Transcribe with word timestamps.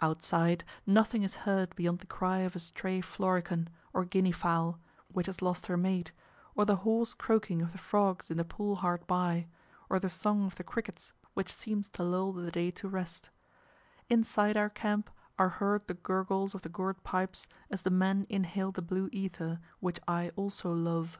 Outside 0.00 0.62
nothing 0.86 1.24
is 1.24 1.34
heard 1.34 1.74
beyond 1.74 1.98
the 1.98 2.06
cry 2.06 2.42
of 2.46 2.54
a 2.54 2.60
stray 2.60 3.00
florican, 3.02 3.66
or 3.92 4.04
guinea 4.04 4.30
fowl, 4.30 4.78
which 5.08 5.26
has 5.26 5.42
lost 5.42 5.66
her 5.66 5.76
mate, 5.76 6.12
or 6.54 6.64
the 6.64 6.76
hoarse 6.76 7.12
croaking 7.12 7.60
of 7.60 7.72
the 7.72 7.78
frogs 7.78 8.30
in 8.30 8.36
the 8.36 8.44
pool 8.44 8.76
hard 8.76 9.04
by, 9.08 9.48
or 9.90 9.98
the 9.98 10.08
song 10.08 10.46
of 10.46 10.54
the 10.54 10.62
crickets 10.62 11.12
which 11.32 11.52
seems 11.52 11.88
to 11.88 12.04
lull 12.04 12.32
the 12.32 12.52
day 12.52 12.70
to 12.70 12.88
rest; 12.88 13.30
inside 14.08 14.56
our 14.56 14.70
camp 14.70 15.10
are 15.40 15.48
heard 15.48 15.88
the 15.88 15.94
gurgles 15.94 16.54
of 16.54 16.62
the 16.62 16.68
gourd 16.68 17.02
pipes 17.02 17.48
as 17.68 17.82
the 17.82 17.90
men 17.90 18.28
inhale 18.30 18.70
the 18.70 18.80
blue 18.80 19.08
ether, 19.10 19.58
which 19.80 19.98
I 20.06 20.30
also 20.36 20.72
love. 20.72 21.18